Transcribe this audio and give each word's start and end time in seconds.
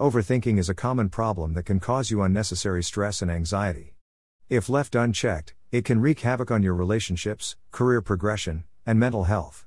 Overthinking 0.00 0.58
is 0.58 0.68
a 0.68 0.76
common 0.76 1.08
problem 1.08 1.54
that 1.54 1.64
can 1.64 1.80
cause 1.80 2.08
you 2.08 2.22
unnecessary 2.22 2.84
stress 2.84 3.20
and 3.20 3.28
anxiety. 3.28 3.96
If 4.48 4.68
left 4.68 4.94
unchecked, 4.94 5.54
it 5.72 5.84
can 5.84 6.00
wreak 6.00 6.20
havoc 6.20 6.52
on 6.52 6.62
your 6.62 6.74
relationships, 6.74 7.56
career 7.72 8.00
progression, 8.00 8.62
and 8.86 9.00
mental 9.00 9.24
health. 9.24 9.66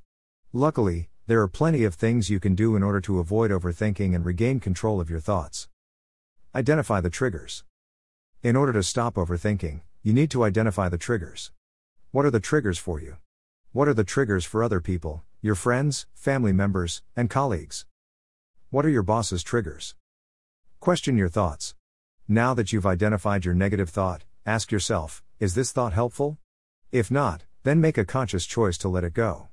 Luckily, 0.54 1.09
there 1.28 1.41
are 1.41 1.49
plenty 1.49 1.83
of 1.83 1.96
things 1.96 2.29
you 2.29 2.39
can 2.39 2.55
do 2.55 2.78
in 2.78 2.81
order 2.81 3.02
to 3.02 3.20
avoid 3.20 3.52
overthinking 3.52 4.15
and 4.15 4.23
regain 4.23 4.62
control 4.62 5.02
of 5.02 5.09
your 5.09 5.20
thoughts. 5.20 5.67
Identify 6.55 7.02
the 7.02 7.09
triggers. 7.09 7.66
In 8.41 8.55
order 8.55 8.71
to 8.71 8.84
stop 8.84 9.16
overthinking, 9.16 9.82
you 10.02 10.13
need 10.13 10.32
to 10.32 10.45
identify 10.45 10.88
the 10.88 10.98
triggers. 10.98 11.52
What 12.11 12.25
are 12.25 12.32
the 12.32 12.39
triggers 12.39 12.77
for 12.77 13.02
you? 13.02 13.18
What 13.73 13.89
are 13.89 13.93
the 13.93 14.05
triggers 14.05 14.45
for 14.45 14.63
other 14.63 14.79
people, 14.79 15.23
your 15.41 15.55
friends, 15.55 16.05
family 16.13 16.54
members, 16.54 17.02
and 17.18 17.29
colleagues? 17.29 17.86
What 18.70 18.86
are 18.86 18.89
your 18.89 19.04
boss's 19.04 19.43
triggers? 19.43 19.93
Question 20.82 21.16
your 21.16 21.29
thoughts. 21.29 21.75
Now 22.28 22.56
that 22.56 22.74
you've 22.74 22.87
identified 22.87 23.46
your 23.46 23.54
negative 23.54 23.92
thought, 23.92 24.24
ask 24.47 24.71
yourself 24.71 25.21
Is 25.39 25.54
this 25.54 25.71
thought 25.71 25.93
helpful? 25.93 26.39
If 26.92 27.11
not, 27.11 27.43
then 27.61 27.79
make 27.79 28.00
a 28.00 28.04
conscious 28.04 28.47
choice 28.47 28.79
to 28.79 28.89
let 28.89 29.04
it 29.04 29.14
go. 29.14 29.50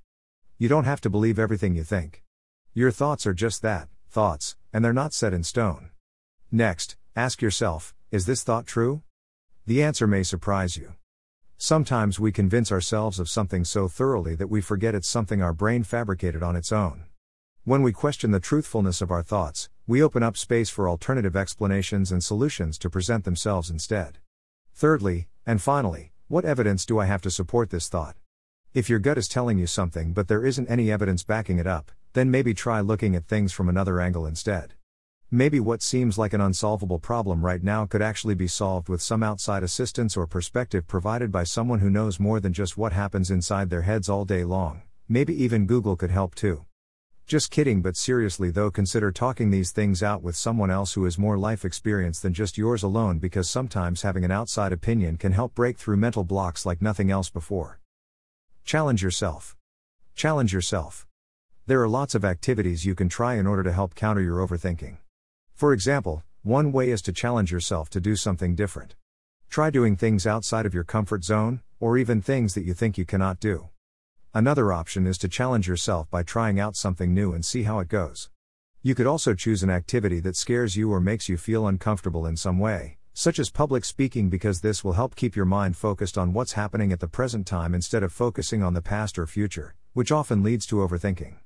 You 0.57 0.71
don't 0.71 0.87
have 0.87 1.03
to 1.03 1.11
believe 1.11 1.39
everything 1.39 1.75
you 1.75 1.85
think. 1.85 2.25
Your 2.73 2.91
thoughts 2.91 3.27
are 3.27 3.35
just 3.35 3.61
that 3.61 3.89
thoughts, 4.09 4.57
and 4.73 4.83
they're 4.83 4.95
not 4.95 5.13
set 5.13 5.35
in 5.35 5.45
stone. 5.45 5.91
Next, 6.51 6.97
ask 7.15 7.43
yourself 7.43 7.95
Is 8.11 8.25
this 8.25 8.43
thought 8.43 8.67
true? 8.67 9.03
The 9.67 9.83
answer 9.83 10.07
may 10.07 10.23
surprise 10.23 10.79
you. 10.79 10.95
Sometimes 11.59 12.19
we 12.19 12.33
convince 12.33 12.73
ourselves 12.73 13.21
of 13.21 13.29
something 13.29 13.67
so 13.67 13.87
thoroughly 13.87 14.35
that 14.37 14.49
we 14.49 14.63
forget 14.63 14.95
it's 14.95 15.07
something 15.07 15.43
our 15.43 15.53
brain 15.53 15.85
fabricated 15.85 16.43
on 16.43 16.57
its 16.57 16.73
own. 16.73 17.05
When 17.69 17.83
we 17.83 17.93
question 17.93 18.31
the 18.31 18.41
truthfulness 18.41 19.03
of 19.03 19.11
our 19.11 19.23
thoughts, 19.23 19.69
we 19.87 20.03
open 20.03 20.23
up 20.23 20.39
space 20.39 20.71
for 20.71 20.89
alternative 20.89 21.37
explanations 21.37 22.11
and 22.11 22.25
solutions 22.25 22.79
to 22.79 22.89
present 22.89 23.25
themselves 23.27 23.69
instead. 23.69 24.17
Thirdly, 24.73 25.29
and 25.45 25.61
finally, 25.61 26.13
what 26.29 26.47
evidence 26.47 26.87
do 26.87 26.99
I 26.99 27.05
have 27.05 27.21
to 27.21 27.31
support 27.31 27.69
this 27.69 27.91
thought? 27.91 28.17
If 28.73 28.89
your 28.89 28.99
gut 28.99 29.19
is 29.19 29.29
telling 29.29 29.59
you 29.59 29.67
something 29.67 30.15
but 30.15 30.29
there 30.29 30.47
isn't 30.47 30.71
any 30.71 30.91
evidence 30.91 31.25
backing 31.25 31.59
it 31.59 31.67
up, 31.67 31.93
then 32.15 32.31
maybe 32.31 32.55
try 32.55 32.81
looking 32.81 33.15
at 33.15 33.27
things 33.27 33.53
from 33.53 33.69
another 33.69 34.01
angle 34.01 34.25
instead. 34.25 34.73
Maybe 35.31 35.61
what 35.61 35.83
seems 35.83 36.17
like 36.17 36.33
an 36.33 36.41
unsolvable 36.41 36.99
problem 36.99 37.45
right 37.45 37.63
now 37.63 37.85
could 37.85 38.01
actually 38.01 38.35
be 38.35 38.49
solved 38.49 38.89
with 38.89 39.03
some 39.03 39.23
outside 39.23 39.63
assistance 39.63 40.17
or 40.17 40.27
perspective 40.27 40.87
provided 40.87 41.31
by 41.31 41.45
someone 41.45 41.81
who 41.81 41.91
knows 41.91 42.19
more 42.19 42.41
than 42.41 42.55
just 42.55 42.79
what 42.79 42.95
happens 42.95 43.31
inside 43.31 43.69
their 43.69 43.83
heads 43.83 44.09
all 44.09 44.25
day 44.25 44.43
long. 44.43 44.81
Maybe 45.07 45.35
even 45.35 45.67
Google 45.67 45.97
could 45.97 46.11
help 46.11 46.35
too. 46.35 46.65
Just 47.29 47.51
kidding, 47.51 47.83
but 47.83 47.95
seriously 47.95 48.51
though, 48.51 48.71
consider 48.71 49.13
talking 49.13 49.51
these 49.51 49.71
things 49.71 50.03
out 50.03 50.23
with 50.23 50.35
someone 50.35 50.71
else 50.71 50.95
who 50.95 51.05
has 51.05 51.19
more 51.19 51.37
life 51.37 51.63
experience 51.63 52.21
than 52.21 52.33
just 52.33 52.57
yours 52.57 52.83
alone 52.83 53.19
because 53.19 53.51
sometimes 53.51 54.01
having 54.01 54.25
an 54.25 54.31
outside 54.31 54.73
opinion 54.73 55.19
can 55.19 55.33
help 55.33 55.55
break 55.55 55.77
through 55.77 55.99
mental 55.99 56.25
blocks 56.25 56.65
like 56.65 56.81
nothing 56.81 57.11
else 57.11 57.29
before. 57.29 57.81
Challenge 58.65 59.03
yourself. 59.03 59.55
Challenge 60.15 60.55
yourself. 60.55 61.07
There 61.67 61.83
are 61.83 61.89
lots 61.89 62.15
of 62.15 62.25
activities 62.25 62.87
you 62.87 62.95
can 62.95 63.11
try 63.11 63.35
in 63.35 63.47
order 63.47 63.63
to 63.63 63.73
help 63.75 63.95
counter 63.95 64.23
your 64.23 64.39
overthinking. 64.39 64.97
For 65.53 65.75
example, 65.75 66.25
one 66.43 66.73
way 66.73 66.89
is 66.89 67.03
to 67.03 67.13
challenge 67.13 67.53
yourself 67.53 67.91
to 67.91 68.01
do 68.01 68.17
something 68.17 68.55
different. 68.55 68.97
Try 69.51 69.69
doing 69.69 69.97
things 69.97 70.27
outside 70.27 70.65
of 70.65 70.73
your 70.73 70.85
comfort 70.85 71.25
zone, 71.25 71.61
or 71.79 71.99
even 71.99 72.23
things 72.23 72.55
that 72.55 72.65
you 72.65 72.73
think 72.73 72.97
you 72.97 73.05
cannot 73.05 73.39
do. 73.39 73.69
Another 74.35 74.75
option 74.75 75.07
is 75.07 75.17
to 75.19 75.29
challenge 75.29 75.67
yourself 75.67 76.11
by 76.11 76.23
trying 76.23 76.61
out 76.61 76.77
something 76.77 77.15
new 77.15 77.33
and 77.33 77.43
see 77.43 77.63
how 77.63 77.79
it 77.79 77.89
goes. 77.89 78.29
You 78.83 78.95
could 78.95 79.07
also 79.07 79.33
choose 79.33 79.63
an 79.63 79.71
activity 79.71 80.21
that 80.21 80.37
scares 80.37 80.77
you 80.77 80.93
or 80.93 81.01
makes 81.01 81.31
you 81.31 81.39
feel 81.39 81.67
uncomfortable 81.67 82.27
in 82.27 82.37
some 82.37 82.59
way, 82.59 82.99
such 83.15 83.39
as 83.39 83.49
public 83.49 83.87
speaking, 83.87 84.29
because 84.29 84.61
this 84.61 84.85
will 84.85 84.93
help 84.93 85.17
keep 85.17 85.35
your 85.35 85.47
mind 85.47 85.77
focused 85.77 86.19
on 86.19 86.35
what's 86.35 86.53
happening 86.53 86.93
at 86.93 87.01
the 87.01 87.09
present 87.09 87.47
time 87.47 87.75
instead 87.75 88.03
of 88.03 88.13
focusing 88.13 88.63
on 88.63 88.75
the 88.75 88.83
past 88.83 89.19
or 89.19 89.27
future, 89.27 89.75
which 89.95 90.13
often 90.13 90.43
leads 90.43 90.67
to 90.67 90.77
overthinking. 90.77 91.37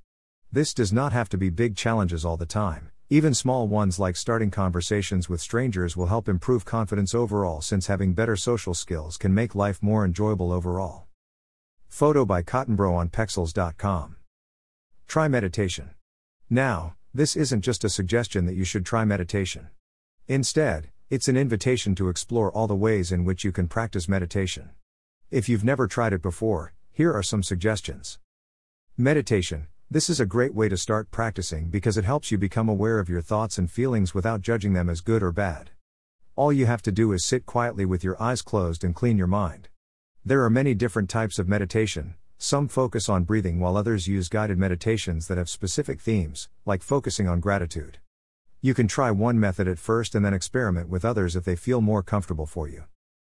This 0.51 0.75
does 0.75 0.93
not 0.93 1.13
have 1.13 1.29
to 1.31 1.39
be 1.39 1.51
big 1.51 1.77
challenges 1.77 2.25
all 2.25 2.37
the 2.37 2.47
time. 2.47 2.91
Even 3.09 3.33
small 3.33 3.69
ones 3.69 4.01
like 4.01 4.17
starting 4.17 4.51
conversations 4.51 5.29
with 5.29 5.41
strangers 5.41 5.97
will 5.97 6.07
help 6.07 6.29
improve 6.29 6.65
confidence 6.65 7.15
overall 7.15 7.61
since 7.61 7.87
having 7.87 8.13
better 8.13 8.35
social 8.35 8.75
skills 8.75 9.17
can 9.17 9.33
make 9.33 9.55
life 9.55 9.81
more 9.83 10.05
enjoyable 10.05 10.51
overall. 10.51 11.07
Photo 11.93 12.25
by 12.25 12.43
Cottonbro 12.43 12.95
on 12.95 13.11
Pexels.com. 13.11 14.17
Try 15.07 15.29
meditation. 15.29 15.91
Now, 16.49 16.95
this 17.13 17.37
isn't 17.37 17.61
just 17.61 17.85
a 17.85 17.91
suggestion 17.91 18.47
that 18.47 18.55
you 18.55 18.65
should 18.65 18.87
try 18.87 19.05
meditation. 19.05 19.69
Instead, 20.27 20.89
it's 21.11 21.29
an 21.29 21.37
invitation 21.37 21.95
to 21.97 22.09
explore 22.09 22.51
all 22.51 22.67
the 22.67 22.75
ways 22.75 23.13
in 23.13 23.27
which 23.27 23.45
you 23.45 23.53
can 23.53 23.69
practice 23.69 24.09
meditation. 24.09 24.71
If 25.31 25.51
you've 25.51 25.65
never 25.65 25.87
tried 25.87 26.15
it 26.15 26.23
before, 26.23 26.73
here 26.91 27.13
are 27.13 27.23
some 27.23 27.43
suggestions. 27.43 28.19
Meditation 28.97 29.67
this 29.91 30.09
is 30.09 30.19
a 30.19 30.25
great 30.25 30.55
way 30.55 30.71
to 30.71 30.79
start 30.79 31.11
practicing 31.11 31.69
because 31.69 31.99
it 31.99 32.07
helps 32.07 32.31
you 32.31 32.39
become 32.39 32.71
aware 32.71 33.01
of 33.01 33.11
your 33.11 33.21
thoughts 33.21 33.59
and 33.59 33.71
feelings 33.71 34.15
without 34.15 34.41
judging 34.41 34.73
them 34.73 34.89
as 34.89 35.03
good 35.03 35.23
or 35.23 35.33
bad. 35.33 35.73
All 36.37 36.55
you 36.55 36.65
have 36.65 36.81
to 36.83 36.91
do 36.91 37.13
is 37.13 37.27
sit 37.27 37.45
quietly 37.45 37.85
with 37.85 38.03
your 38.03 38.17
eyes 38.19 38.41
closed 38.41 38.83
and 38.83 38.95
clean 38.95 39.19
your 39.19 39.27
mind. 39.27 39.69
There 40.25 40.45
are 40.45 40.51
many 40.51 40.73
different 40.77 41.11
types 41.11 41.41
of 41.41 41.49
meditation, 41.49 42.15
some 42.39 42.69
focus 42.69 43.09
on 43.09 43.25
breathing 43.25 43.59
while 43.59 43.77
others 43.77 44.07
use 44.07 44.29
guided 44.29 44.57
meditations 44.57 45.27
that 45.27 45.37
have 45.37 45.49
specific 45.49 46.01
themes, 46.01 46.49
like 46.65 46.81
focusing 46.81 47.27
on 47.27 47.41
gratitude. 47.41 47.99
You 48.61 48.73
can 48.73 48.87
try 48.87 49.11
one 49.11 49.41
method 49.41 49.67
at 49.67 49.81
first 49.81 50.15
and 50.15 50.25
then 50.25 50.33
experiment 50.33 50.89
with 50.89 51.05
others 51.05 51.35
if 51.35 51.45
they 51.45 51.57
feel 51.57 51.81
more 51.81 52.05
comfortable 52.05 52.47
for 52.47 52.69
you. 52.69 52.85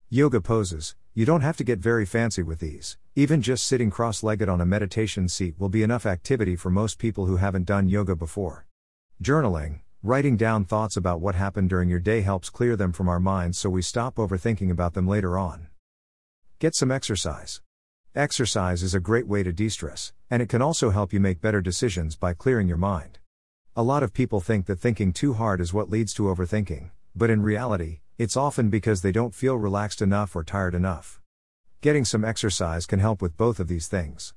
Yoga 0.10 0.42
poses, 0.42 0.96
you 1.14 1.26
don't 1.26 1.42
have 1.42 1.58
to 1.58 1.64
get 1.64 1.78
very 1.78 2.08
fancy 2.08 2.42
with 2.42 2.58
these, 2.58 2.98
even 3.16 3.44
just 3.44 3.68
sitting 3.68 3.92
cross 3.92 4.24
legged 4.24 4.50
on 4.50 4.60
a 4.60 4.66
meditation 4.66 5.30
seat 5.30 5.54
will 5.60 5.70
be 5.70 5.84
enough 5.84 6.08
activity 6.08 6.56
for 6.56 6.72
most 6.72 6.98
people 6.98 7.28
who 7.28 7.38
haven't 7.38 7.68
done 7.68 7.88
yoga 7.88 8.16
before. 8.16 8.66
Journaling, 9.24 9.82
writing 10.02 10.38
down 10.38 10.66
thoughts 10.66 10.98
about 10.98 11.22
what 11.22 11.36
happened 11.36 11.70
during 11.70 11.88
your 11.88 12.00
day 12.00 12.22
helps 12.22 12.50
clear 12.50 12.76
them 12.76 12.92
from 12.92 13.08
our 13.08 13.20
minds 13.20 13.60
so 13.60 13.70
we 13.70 13.84
stop 13.84 14.16
overthinking 14.16 14.72
about 14.72 14.96
them 14.96 15.08
later 15.08 15.38
on. 15.38 15.69
Get 16.60 16.76
some 16.76 16.92
exercise. 16.92 17.62
Exercise 18.14 18.84
is 18.84 18.94
a 18.94 19.00
great 19.00 19.26
way 19.26 19.44
to 19.44 19.54
de 19.54 19.70
stress, 19.70 20.12
and 20.30 20.42
it 20.42 20.50
can 20.50 20.62
also 20.62 20.90
help 20.90 21.14
you 21.14 21.20
make 21.22 21.40
better 21.40 21.62
decisions 21.62 22.18
by 22.18 22.34
clearing 22.34 22.68
your 22.68 22.76
mind. 22.76 23.20
A 23.78 23.82
lot 23.82 24.04
of 24.04 24.12
people 24.12 24.42
think 24.42 24.66
that 24.66 24.76
thinking 24.76 25.14
too 25.14 25.36
hard 25.36 25.62
is 25.62 25.74
what 25.74 25.90
leads 25.90 26.14
to 26.16 26.24
overthinking, 26.24 26.92
but 27.16 27.30
in 27.30 27.42
reality, 27.42 28.02
it's 28.18 28.36
often 28.36 28.70
because 28.70 29.02
they 29.02 29.14
don't 29.14 29.34
feel 29.34 29.56
relaxed 29.56 30.02
enough 30.02 30.36
or 30.36 30.44
tired 30.44 30.76
enough. 30.76 31.22
Getting 31.80 32.04
some 32.04 32.26
exercise 32.26 32.86
can 32.86 33.00
help 33.00 33.22
with 33.22 33.38
both 33.38 33.62
of 33.62 33.70
these 33.70 33.88
things. 33.88 34.34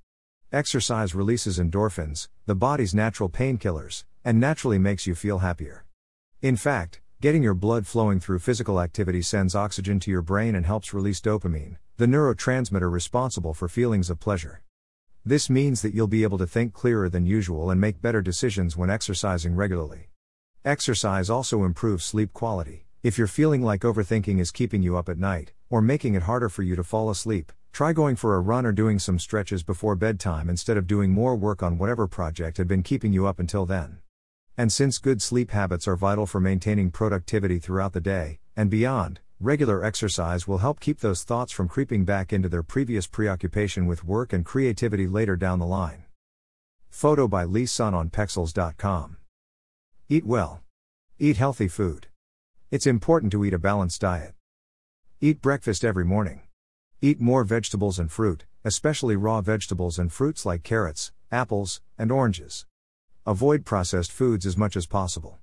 Exercise 0.53 1.17
releases 1.17 1.59
endorphins, 1.59 2.29
the 2.47 2.55
body's 2.55 2.95
natural 2.95 3.31
painkillers, 3.31 4.05
and 4.25 4.39
naturally 4.39 4.79
makes 4.79 5.09
you 5.09 5.17
feel 5.17 5.39
happier. 5.39 5.87
In 6.41 6.55
fact, 6.55 7.01
getting 7.23 7.41
your 7.41 7.55
blood 7.55 7.87
flowing 7.87 8.19
through 8.19 8.41
physical 8.41 8.81
activity 8.81 9.23
sends 9.23 9.55
oxygen 9.55 10.01
to 10.01 10.11
your 10.11 10.23
brain 10.23 10.57
and 10.57 10.67
helps 10.67 10.93
release 10.93 11.21
dopamine, 11.21 11.77
the 11.97 12.07
neurotransmitter 12.07 12.91
responsible 12.91 13.55
for 13.55 13.69
feelings 13.69 14.11
of 14.11 14.19
pleasure. 14.19 14.61
This 15.25 15.49
means 15.49 15.83
that 15.83 15.95
you'll 15.95 16.09
be 16.09 16.25
able 16.25 16.39
to 16.39 16.49
think 16.49 16.73
clearer 16.73 17.09
than 17.09 17.25
usual 17.25 17.71
and 17.71 17.81
make 17.81 18.03
better 18.03 18.23
decisions 18.23 18.77
when 18.77 18.91
exercising 18.91 19.55
regularly. 19.55 20.09
Exercise 20.65 21.31
also 21.31 21.63
improves 21.63 22.03
sleep 22.03 22.33
quality. 22.33 22.87
If 23.05 23.19
you're 23.19 23.29
feeling 23.29 23.63
like 23.63 23.83
overthinking 23.83 24.41
is 24.41 24.51
keeping 24.51 24.83
you 24.83 24.97
up 24.97 25.09
at 25.09 25.17
night, 25.17 25.53
or 25.71 25.81
making 25.81 26.17
it 26.17 26.25
harder 26.25 26.49
for 26.49 26.65
you 26.65 26.75
to 26.75 26.83
fall 26.83 27.09
asleep, 27.09 27.53
try 27.71 27.93
going 27.93 28.17
for 28.17 28.35
a 28.35 28.41
run 28.41 28.67
or 28.67 28.73
doing 28.73 28.99
some 28.99 29.21
stretches 29.21 29.63
before 29.63 29.95
bedtime 29.95 30.51
instead 30.51 30.77
of 30.77 30.89
doing 30.89 31.13
more 31.13 31.37
work 31.37 31.63
on 31.63 31.79
whatever 31.79 32.09
project 32.09 32.57
had 32.57 32.67
been 32.67 32.83
keeping 32.83 33.13
you 33.13 33.29
up 33.29 33.39
until 33.39 33.65
then. 33.65 34.02
And 34.63 34.73
since 34.73 34.99
good 34.99 35.21
sleep 35.21 35.51
habits 35.51 35.89
are 35.89 35.97
vital 35.97 36.25
for 36.25 36.39
maintaining 36.39 36.93
productivity 36.93 37.59
throughout 37.59 37.95
the 37.95 38.01
day, 38.01 38.39
and 38.57 38.71
beyond, 38.71 39.19
regular 39.41 39.85
exercise 39.85 40.47
will 40.47 40.59
help 40.59 40.79
keep 40.79 41.01
those 41.01 41.25
thoughts 41.25 41.51
from 41.51 41.67
creeping 41.67 42.05
back 42.05 42.33
into 42.33 42.49
their 42.49 42.63
previous 42.63 43.09
preoccupation 43.09 43.89
with 43.89 44.05
work 44.05 44.33
and 44.33 44.47
creativity 44.47 45.09
later 45.09 45.35
down 45.35 45.59
the 45.59 45.67
line. 45.67 46.05
Photo 46.91 47.27
by 47.27 47.43
Lee 47.43 47.67
Sun 47.67 47.93
on 47.93 48.09
Pexels.com. 48.09 49.17
Eat 50.09 50.25
well. 50.25 50.63
Eat 51.19 51.39
healthy 51.39 51.67
food. 51.67 52.07
It's 52.71 52.87
important 52.87 53.33
to 53.33 53.45
eat 53.45 53.55
a 53.55 53.59
balanced 53.59 54.03
diet. 54.03 54.35
Eat 55.21 55.43
breakfast 55.43 55.85
every 55.85 56.05
morning. 56.05 56.43
Eat 57.01 57.21
more 57.21 57.43
vegetables 57.43 57.99
and 57.99 58.13
fruit, 58.13 58.45
especially 58.63 59.17
raw 59.17 59.41
vegetables 59.41 59.99
and 59.99 60.13
fruits 60.13 60.47
like 60.47 60.63
carrots, 60.63 61.11
apples, 61.33 61.81
and 61.99 62.13
oranges. 62.13 62.65
Avoid 63.25 63.65
processed 63.65 64.11
foods 64.11 64.45
as 64.45 64.57
much 64.57 64.77
as 64.77 64.87
possible. 64.87 65.39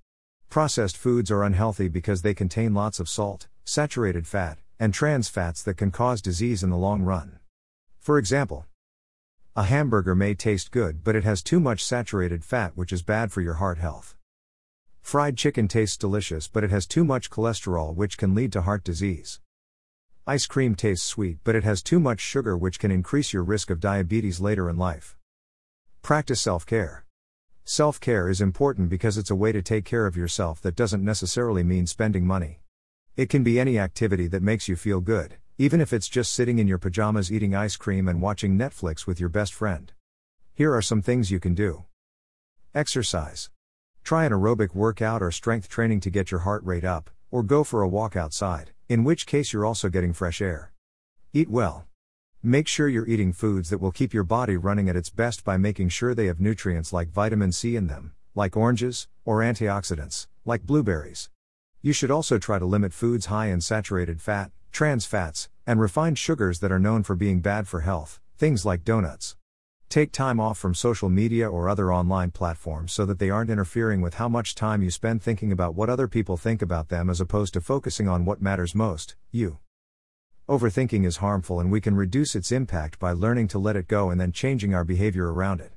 Processed 0.50 0.98
foods 0.98 1.32
are 1.32 1.44
unhealthy 1.44 1.88
because 1.88 2.24
they 2.24 2.34
contain 2.34 2.74
lots 2.74 3.00
of 3.00 3.08
salt, 3.08 3.48
saturated 3.64 4.28
fat, 4.28 4.58
and 4.78 4.94
trans 4.94 5.30
fats 5.30 5.64
that 5.64 5.78
can 5.78 5.90
cause 5.90 6.22
disease 6.22 6.62
in 6.62 6.72
the 6.72 6.76
long 6.76 7.04
run. 7.04 7.40
For 7.98 8.18
example, 8.18 8.66
a 9.56 9.64
hamburger 9.64 10.14
may 10.14 10.36
taste 10.36 10.72
good, 10.72 11.06
but 11.06 11.16
it 11.16 11.24
has 11.24 11.42
too 11.42 11.62
much 11.62 11.82
saturated 11.82 12.44
fat, 12.44 12.74
which 12.76 12.92
is 12.92 13.02
bad 13.02 13.32
for 13.32 13.40
your 13.40 13.56
heart 13.56 13.78
health. 13.78 14.18
Fried 15.00 15.38
chicken 15.38 15.70
tastes 15.70 15.96
delicious, 15.96 16.50
but 16.50 16.66
it 16.66 16.72
has 16.72 16.86
too 16.86 17.06
much 17.06 17.30
cholesterol, 17.30 17.96
which 17.96 18.18
can 18.18 18.36
lead 18.36 18.52
to 18.52 18.64
heart 18.64 18.84
disease. 18.84 19.40
Ice 20.28 20.48
cream 20.48 20.76
tastes 20.76 21.08
sweet, 21.08 21.38
but 21.46 21.56
it 21.56 21.64
has 21.64 21.82
too 21.82 22.02
much 22.02 22.20
sugar, 22.20 22.58
which 22.58 22.78
can 22.78 22.92
increase 22.92 23.32
your 23.32 23.44
risk 23.44 23.70
of 23.70 23.80
diabetes 23.80 24.42
later 24.42 24.70
in 24.70 24.76
life. 24.76 25.16
Practice 26.02 26.42
self 26.42 26.66
care. 26.66 27.06
Self 27.64 28.00
care 28.00 28.30
is 28.30 28.42
important 28.42 28.90
because 28.90 29.18
it's 29.18 29.32
a 29.32 29.36
way 29.36 29.52
to 29.52 29.62
take 29.62 29.86
care 29.86 30.06
of 30.06 30.18
yourself 30.18 30.62
that 30.62 30.76
doesn't 30.76 31.04
necessarily 31.04 31.64
mean 31.64 31.86
spending 31.86 32.26
money. 32.26 32.62
It 33.16 33.30
can 33.30 33.44
be 33.44 33.60
any 33.60 33.78
activity 33.78 34.28
that 34.28 34.42
makes 34.42 34.68
you 34.68 34.76
feel 34.76 35.02
good, 35.02 35.38
even 35.58 35.82
if 35.82 35.92
it's 35.92 36.08
just 36.08 36.32
sitting 36.32 36.60
in 36.60 36.68
your 36.68 36.78
pajamas 36.78 37.32
eating 37.32 37.54
ice 37.54 37.76
cream 37.76 38.08
and 38.08 38.22
watching 38.22 38.58
Netflix 38.58 39.06
with 39.06 39.20
your 39.20 39.30
best 39.30 39.54
friend. 39.54 39.92
Here 40.54 40.74
are 40.74 40.82
some 40.82 41.02
things 41.02 41.32
you 41.32 41.40
can 41.40 41.54
do 41.54 41.86
Exercise. 42.74 43.50
Try 44.04 44.26
an 44.26 44.32
aerobic 44.32 44.74
workout 44.74 45.22
or 45.22 45.32
strength 45.32 45.68
training 45.68 46.00
to 46.02 46.10
get 46.10 46.32
your 46.32 46.42
heart 46.42 46.64
rate 46.64 46.86
up, 46.86 47.10
or 47.32 47.44
go 47.44 47.64
for 47.64 47.82
a 47.82 47.90
walk 47.90 48.16
outside, 48.16 48.72
in 48.88 49.04
which 49.04 49.26
case 49.26 49.52
you're 49.52 49.66
also 49.66 49.90
getting 49.90 50.14
fresh 50.14 50.40
air. 50.40 50.72
Eat 51.34 51.50
well. 51.50 51.89
Make 52.44 52.70
sure 52.70 52.88
you're 52.88 53.06
eating 53.06 53.34
foods 53.34 53.70
that 53.70 53.82
will 53.82 53.92
keep 53.92 54.14
your 54.14 54.24
body 54.24 54.56
running 54.56 54.88
at 54.88 54.96
its 54.96 55.10
best 55.10 55.44
by 55.44 55.58
making 55.58 55.90
sure 55.90 56.16
they 56.16 56.28
have 56.28 56.40
nutrients 56.40 56.94
like 56.94 57.10
vitamin 57.10 57.52
C 57.52 57.76
in 57.76 57.88
them, 57.88 58.14
like 58.34 58.56
oranges, 58.56 59.10
or 59.26 59.40
antioxidants, 59.40 60.28
like 60.46 60.66
blueberries. 60.66 61.30
You 61.82 61.92
should 61.92 62.12
also 62.12 62.38
try 62.38 62.58
to 62.58 62.66
limit 62.66 62.94
foods 62.94 63.26
high 63.26 63.48
in 63.48 63.60
saturated 63.60 64.22
fat, 64.22 64.52
trans 64.72 65.06
fats, 65.06 65.50
and 65.68 65.82
refined 65.82 66.18
sugars 66.18 66.60
that 66.60 66.72
are 66.72 66.80
known 66.80 67.04
for 67.04 67.14
being 67.14 67.42
bad 67.42 67.68
for 67.68 67.82
health, 67.82 68.22
things 68.38 68.66
like 68.66 68.86
donuts. 68.86 69.36
Take 69.90 70.14
time 70.14 70.40
off 70.40 70.58
from 70.58 70.74
social 70.74 71.10
media 71.10 71.50
or 71.50 71.68
other 71.68 71.92
online 71.92 72.32
platforms 72.32 72.94
so 72.94 73.06
that 73.06 73.20
they 73.20 73.30
aren't 73.30 73.50
interfering 73.50 74.00
with 74.00 74.14
how 74.14 74.30
much 74.30 74.56
time 74.56 74.82
you 74.82 74.92
spend 74.92 75.22
thinking 75.22 75.52
about 75.52 75.76
what 75.76 75.90
other 75.90 76.08
people 76.08 76.38
think 76.38 76.62
about 76.62 76.88
them 76.88 77.10
as 77.10 77.20
opposed 77.20 77.54
to 77.56 77.60
focusing 77.60 78.08
on 78.08 78.24
what 78.24 78.42
matters 78.42 78.74
most 78.74 79.18
you. 79.30 79.58
Overthinking 80.50 81.06
is 81.06 81.18
harmful 81.18 81.60
and 81.60 81.72
we 81.72 81.80
can 81.80 81.96
reduce 81.96 82.34
its 82.34 82.52
impact 82.52 82.98
by 82.98 83.12
learning 83.12 83.50
to 83.50 83.60
let 83.60 83.76
it 83.76 83.88
go 83.88 84.10
and 84.10 84.20
then 84.20 84.32
changing 84.32 84.74
our 84.74 84.84
behavior 84.84 85.32
around 85.32 85.62
it. 85.62 85.74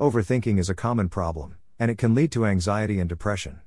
Overthinking 0.00 0.58
is 0.58 0.70
a 0.70 0.74
common 0.74 1.10
problem, 1.10 1.56
and 1.78 1.90
it 1.90 1.98
can 1.98 2.14
lead 2.14 2.32
to 2.32 2.46
anxiety 2.46 2.98
and 2.98 3.10
depression. 3.10 3.60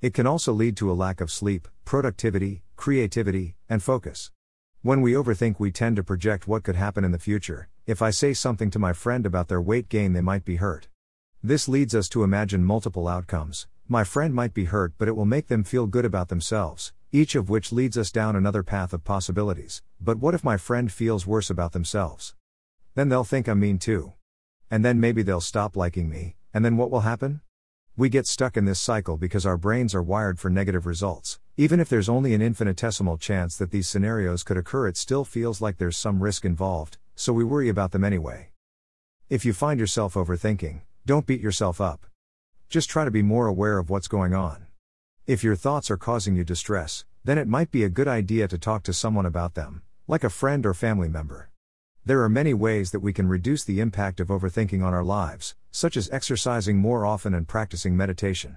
It 0.00 0.14
can 0.14 0.24
also 0.24 0.52
lead 0.52 0.76
to 0.76 0.88
a 0.88 0.94
lack 0.94 1.20
of 1.20 1.32
sleep, 1.32 1.66
productivity, 1.84 2.62
creativity, 2.76 3.56
and 3.68 3.82
focus. 3.82 4.30
When 4.82 5.02
we 5.02 5.14
overthink, 5.14 5.56
we 5.58 5.72
tend 5.72 5.96
to 5.96 6.04
project 6.04 6.46
what 6.46 6.62
could 6.62 6.76
happen 6.76 7.02
in 7.02 7.10
the 7.10 7.18
future, 7.18 7.68
if 7.84 8.00
I 8.00 8.10
say 8.10 8.32
something 8.34 8.70
to 8.70 8.78
my 8.78 8.92
friend 8.92 9.26
about 9.26 9.48
their 9.48 9.60
weight 9.60 9.88
gain, 9.88 10.12
they 10.12 10.20
might 10.20 10.44
be 10.44 10.56
hurt. 10.56 10.86
This 11.42 11.66
leads 11.66 11.96
us 11.96 12.08
to 12.10 12.22
imagine 12.22 12.62
multiple 12.62 13.08
outcomes. 13.08 13.66
My 13.88 14.04
friend 14.04 14.32
might 14.32 14.54
be 14.54 14.66
hurt, 14.66 14.92
but 14.96 15.08
it 15.08 15.16
will 15.16 15.26
make 15.26 15.48
them 15.48 15.64
feel 15.64 15.88
good 15.88 16.04
about 16.04 16.28
themselves, 16.28 16.92
each 17.10 17.34
of 17.34 17.48
which 17.48 17.72
leads 17.72 17.96
us 17.96 18.12
down 18.12 18.36
another 18.36 18.62
path 18.62 18.92
of 18.92 19.02
possibilities. 19.02 19.82
But 19.98 20.18
what 20.18 20.34
if 20.34 20.44
my 20.44 20.58
friend 20.58 20.92
feels 20.92 21.26
worse 21.26 21.48
about 21.48 21.72
themselves? 21.72 22.34
Then 22.94 23.08
they'll 23.08 23.24
think 23.24 23.48
I'm 23.48 23.60
mean 23.60 23.78
too. 23.78 24.12
And 24.70 24.84
then 24.84 25.00
maybe 25.00 25.22
they'll 25.22 25.40
stop 25.40 25.76
liking 25.76 26.10
me, 26.10 26.36
and 26.52 26.64
then 26.64 26.76
what 26.76 26.90
will 26.90 27.00
happen? 27.00 27.40
We 27.96 28.10
get 28.10 28.26
stuck 28.26 28.56
in 28.56 28.66
this 28.66 28.78
cycle 28.78 29.16
because 29.16 29.46
our 29.46 29.56
brains 29.56 29.94
are 29.94 30.02
wired 30.02 30.38
for 30.38 30.50
negative 30.50 30.86
results. 30.86 31.40
Even 31.56 31.80
if 31.80 31.88
there's 31.88 32.08
only 32.08 32.34
an 32.34 32.42
infinitesimal 32.42 33.16
chance 33.16 33.56
that 33.56 33.72
these 33.72 33.88
scenarios 33.88 34.44
could 34.44 34.56
occur, 34.56 34.86
it 34.86 34.96
still 34.96 35.24
feels 35.24 35.60
like 35.60 35.78
there's 35.78 35.96
some 35.96 36.22
risk 36.22 36.44
involved, 36.44 36.98
so 37.16 37.32
we 37.32 37.42
worry 37.42 37.68
about 37.68 37.90
them 37.92 38.04
anyway. 38.04 38.50
If 39.28 39.44
you 39.44 39.52
find 39.52 39.80
yourself 39.80 40.14
overthinking, 40.14 40.82
don't 41.06 41.26
beat 41.26 41.40
yourself 41.40 41.80
up. 41.80 42.06
Just 42.68 42.88
try 42.88 43.04
to 43.04 43.10
be 43.10 43.22
more 43.22 43.48
aware 43.48 43.78
of 43.78 43.90
what's 43.90 44.08
going 44.08 44.34
on. 44.34 44.67
If 45.28 45.44
your 45.44 45.56
thoughts 45.56 45.90
are 45.90 45.98
causing 45.98 46.36
you 46.36 46.42
distress, 46.42 47.04
then 47.22 47.36
it 47.36 47.46
might 47.46 47.70
be 47.70 47.84
a 47.84 47.90
good 47.90 48.08
idea 48.08 48.48
to 48.48 48.56
talk 48.56 48.82
to 48.84 48.94
someone 48.94 49.26
about 49.26 49.52
them, 49.52 49.82
like 50.06 50.24
a 50.24 50.30
friend 50.30 50.64
or 50.64 50.72
family 50.72 51.10
member. 51.10 51.50
There 52.02 52.22
are 52.22 52.30
many 52.30 52.54
ways 52.54 52.92
that 52.92 53.00
we 53.00 53.12
can 53.12 53.28
reduce 53.28 53.62
the 53.62 53.78
impact 53.78 54.20
of 54.20 54.28
overthinking 54.28 54.82
on 54.82 54.94
our 54.94 55.04
lives, 55.04 55.54
such 55.70 55.98
as 55.98 56.08
exercising 56.10 56.78
more 56.78 57.04
often 57.04 57.34
and 57.34 57.46
practicing 57.46 57.94
meditation. 57.94 58.56